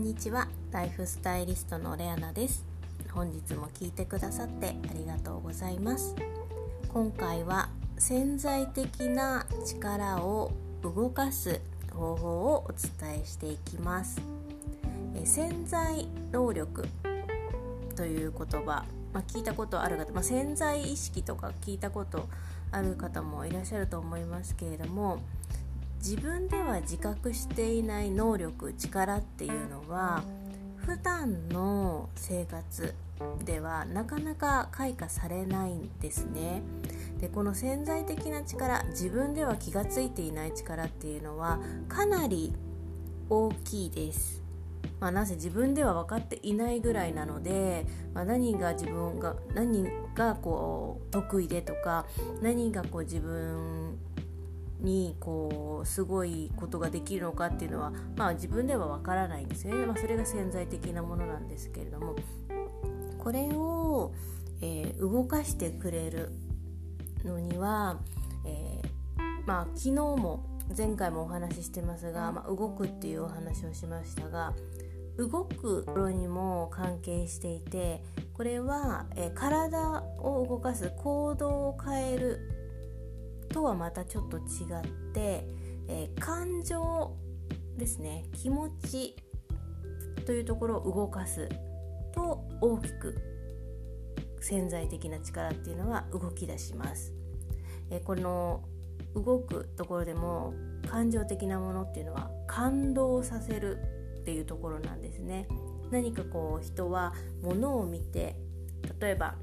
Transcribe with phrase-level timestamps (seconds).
[0.00, 0.48] んにちは。
[0.72, 2.64] ライフスタイリストのレアナです。
[3.12, 6.14] 本日も聞いてくださってありがとうございます。
[6.88, 11.60] 今回は潜在的な力を動かす
[11.92, 14.22] 方法をお伝えしていきます。
[15.14, 16.88] え潜在能力
[17.94, 22.26] という言葉、まあ、聞いたことある方、まあ、潜在意識とか聞いたこと
[22.72, 25.20] ある方もいらっしゃると思いますけれども
[26.00, 30.22] 自分では自覚していない能力力っていうのは
[30.76, 32.94] 普段の生活
[33.44, 36.62] ではなかなか開花されないんですね。
[37.20, 42.54] でこの潜在的な力自分では気が付いていない力っていうのはかなり
[43.28, 44.42] 大きいです。
[44.98, 52.06] まあ、なぜ自分では分かっていないぐらいなので、まあ、何が自分が何がこう得意でとか
[52.42, 53.98] 何がこう自分
[54.80, 62.16] にこうすごいことができるのかっていうのは、まあ、自分ではわからないんですよね、まあ、それが潜在的なものなんですけれども。
[63.22, 64.12] これを、
[64.62, 66.30] えー、動かしてくれる
[67.24, 67.98] のには、
[68.46, 74.54] えー、まあ、昨日も前回もお話ししてますが、まあ、動くっていうお話をしましたが
[75.18, 82.59] 動くろにも関係していてこれは、えー、体を動かす行動を変える
[83.52, 85.46] とはまたちょっと違って、
[85.88, 87.16] えー、感情
[87.76, 88.24] ですね。
[88.32, 89.16] 気持ち
[90.26, 91.48] というところを動かす
[92.12, 93.16] と大きく
[94.40, 97.12] 潜在的な力っていうのは動き出します、
[97.90, 98.62] えー、この
[99.14, 100.54] 動くところでも
[100.88, 103.78] 感情的なものっていうのは感動させる
[104.20, 105.48] っていうところなんですね。
[105.90, 107.12] 何かこう人は
[107.42, 108.36] 物を見て
[109.00, 109.34] 例えば、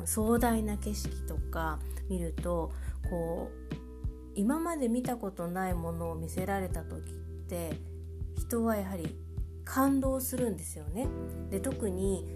[0.00, 2.72] うん、壮大な景色とか見ると
[3.10, 3.74] こう
[4.34, 7.14] 今まで見たことないものを見せられた時っ
[7.48, 7.78] て
[8.36, 9.16] 人はやはり
[9.64, 11.08] 感動するんですよね。
[11.50, 12.26] で特に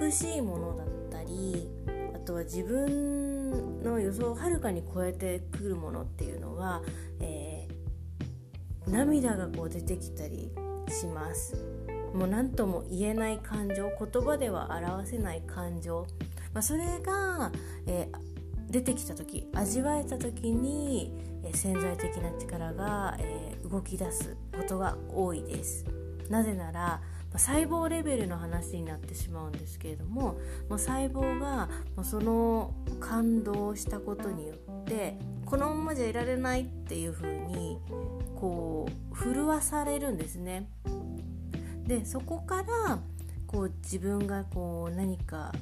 [0.00, 1.68] 美しいものだったり
[2.14, 6.82] あとは自分の予想をはるかに超えてくるものっていうのは、
[7.20, 10.50] えー、涙がこう出てきたり
[10.88, 11.56] します。
[12.14, 16.06] もう何とも言えない感情言葉では表せない感情、
[16.52, 17.52] まあ、それが、
[17.86, 18.29] えー
[18.70, 21.12] 出てきた時味わえた時に、
[21.44, 25.84] え潜在的な力が、えー、動き出すことが多いです
[26.28, 27.00] なぜなら
[27.36, 30.38] 細胞レベルの話になってしまうんですけれども
[30.68, 37.78] もう細胞がもうその感動したことによってこのままじゃいられないっていう風に
[38.36, 40.68] こう震わされるんですね。
[41.84, 43.00] でそこから
[43.46, 45.52] こう自分がこう何か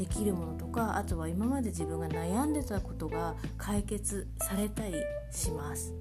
[0.00, 4.94] できるものとかあとは今まで自分が悩んでたことが解決されたり
[5.30, 5.92] します。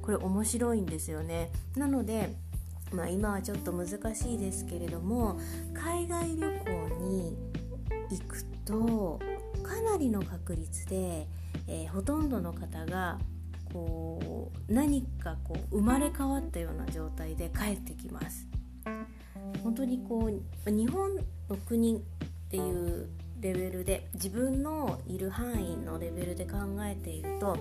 [0.00, 1.50] これ面白いんですよね。
[1.76, 2.34] なので
[2.90, 5.38] まあ、今はちょっと難しいですけれども
[5.74, 7.36] 海外旅行に
[8.08, 9.20] 行くと
[9.62, 11.26] かなりの確率で、
[11.66, 13.18] えー、ほとんどの方が
[13.72, 18.46] こう何かこう生まれ変わったような状態で帰ってきます。
[19.62, 21.16] 本当にこう日本
[21.48, 22.00] の国っ
[22.48, 23.08] ていう
[23.44, 27.58] レベルで自分のいる範囲のレベルで考えていると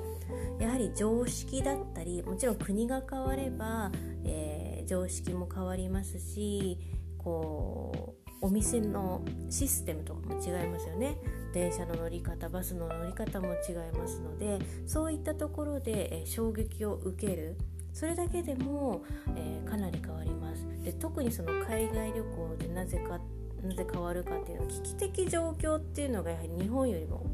[0.58, 3.92] やはり常識だったりもちろん国が変われば、
[4.24, 6.80] えー、常識も変わりますし
[7.18, 11.18] こうお店のシステムとかも違いますよね。
[11.54, 17.58] 電車の乗り方バスの乗り方も違いますのでそういったところで、え、衝撃を受ける。
[17.94, 19.04] それだけでも、
[19.38, 20.66] えー、かなり変わります。
[20.84, 23.20] で特にその海外旅行でなぜか
[23.63, 27.25] なぜ変わるかっていうの危機的状況っていうのがやはり日本よりも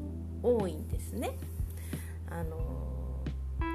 [0.43, 1.31] 多いんですね。
[2.29, 2.57] あの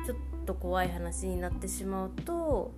[0.06, 0.16] ちょっ
[0.46, 2.72] と怖い話になってしまうと、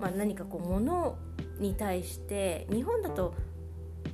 [0.00, 1.16] まあ、何かこう物
[1.58, 3.34] に対して日本だと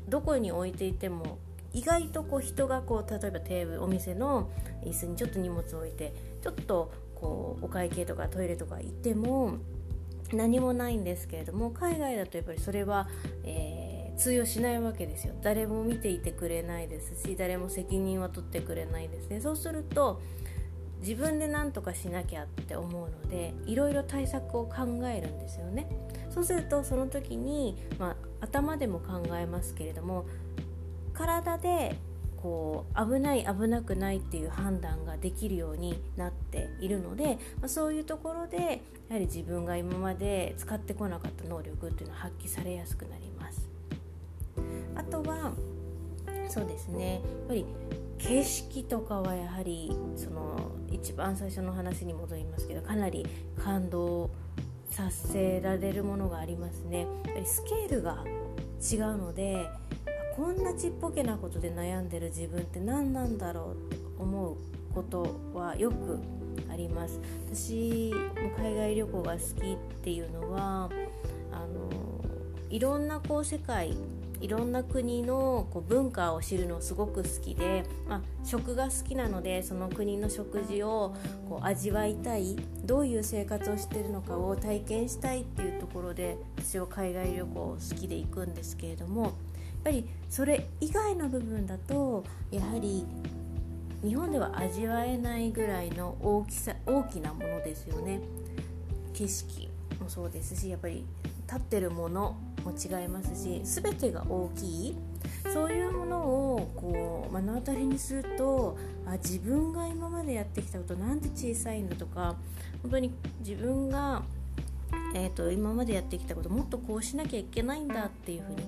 [0.09, 1.39] どこに置いていても
[1.73, 4.51] 意外とこう人がこう例えばテーブルお店の
[4.85, 9.55] 椅子にちょっと荷物を置いてちょっとこうお会計とかトイレとか行っても
[10.33, 13.09] 何もないんですけれども海外だとやっぱりそれは、
[13.45, 13.74] えー
[14.17, 15.35] 通用しないわけですよ。
[15.43, 19.41] 誰も見ていてくれないですし誰も責任は取ってくれないですね。
[19.41, 20.21] そうすると
[21.01, 25.87] 自分で何とかしなきゃって思うのでいろいろ対策を考えるんですよね。
[26.31, 30.27] そうするとその時に、まあ、頭でも考えますけれども
[31.13, 31.97] 体で
[32.45, 43.74] こう危ない危なくないっていう判断ができるようになっているので、まあ、そういうところでやはり自分が今まで使ってこなかった能力っていうのは発揮されやすくなります。
[44.97, 45.53] あとは
[46.49, 47.15] そうですね。
[47.15, 47.67] やっぱり
[48.19, 53.27] 景色とかはやはりその一番最初の話に戻りますけどかなり
[53.63, 54.31] 感動
[54.91, 57.01] させられるものがありますね。
[57.01, 58.25] やっぱりスケールが
[58.81, 59.69] 違うので
[60.37, 64.57] こんなちっぽけなことで悩んでる自分って何なんだろうって思う
[64.95, 66.19] ことはよく
[66.71, 67.21] あります。
[67.53, 68.13] 私
[68.57, 70.89] 海外旅行が好きっていうのは
[71.53, 71.91] あの
[72.71, 73.97] いろんなこう世界
[74.41, 81.15] いろんな国のこう文化を知るのすごく好きで、まあ、食が好きなのでその国の食事を
[81.49, 89.33] こう味わいたいどういう生活をしているのかを体験したいっていうところで私は海外旅行好きで行くんですけれどもやっ
[89.85, 93.07] ぱりそれ以外の部分だとやはり
[94.03, 98.21] 日本では味わえないぐらいの大きさ大きなものですよね。
[99.15, 99.71] 景色
[100.01, 101.07] もそうですしやっぱり
[101.47, 104.97] 立ってるものも違いますし全てが大きい
[105.53, 108.77] そういうものをこう目の当たりにすると
[109.07, 112.37] あ自分が今までやってきたことなんて小さいんだとか
[112.83, 114.23] 本当に自分が、
[115.15, 118.63] えーと、今までやってきたこともっとこうしなきゃいけないんだっていうふうに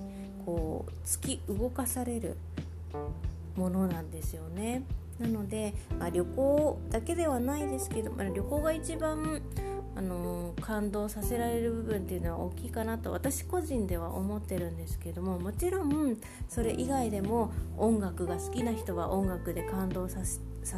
[0.45, 2.37] こう突き動かされる
[3.55, 4.83] ものなんですよね。
[5.19, 9.41] なので、まあ、旅行だけではないですけど、まあ、旅行が一番
[9.97, 16.17] あの感動させられる部分っていうのは大きいかなと私個人では思ってるんですけどももちろん
[16.47, 20.19] それ以外でも音楽が好きな人は音楽で感動さ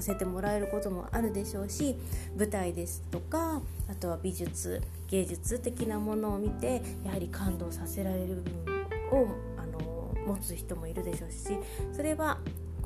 [0.01, 1.98] せてもらえることもあるでしょうし
[2.38, 9.27] 舞台ですとかあとは美術芸術的なものを見てやはり感動させられる部分を
[9.57, 11.57] あの持つ人もいるでしょうし
[11.92, 12.38] それは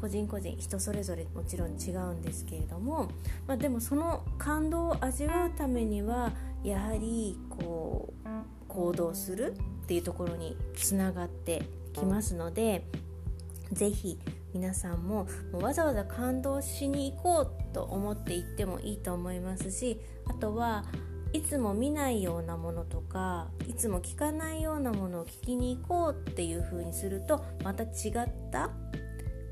[0.04, 3.10] 個人個人人それぞれもちろん違うんですけれども、
[3.48, 8.28] まあ、でもその感動を味わうためにはやはりこう
[8.68, 11.64] 行動するっていうところにつながって
[11.94, 12.86] きますので
[13.72, 14.20] 是非
[14.54, 17.40] 皆さんもわざわざ感動しに行こ
[17.72, 20.84] うと思って行ってもいいと思いますしあとは
[21.32, 28.70] いつも見ないようなものとかいつも聞かないようなものを聞きに行こうっていう風にするとまた違った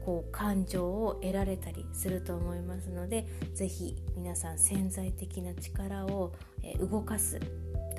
[0.06, 6.34] こう感情を得られたりすると思いますので是非皆さん潜在的な力を、
[6.80, 7.40] 動かす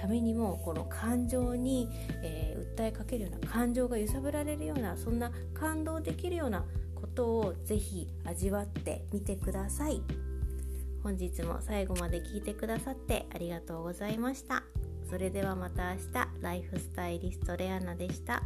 [0.01, 1.89] ためにもこの感情に、
[2.23, 6.65] えー、訴えかけるような感情が揺さぶられるようなそんな感動できるような
[6.95, 10.01] ことをぜひ味わってみてください
[11.03, 14.63] 本日も最後まで聞いてくださってありがとうございました
[15.13, 18.43] それではまた明日ライフスタイリストレアナでした。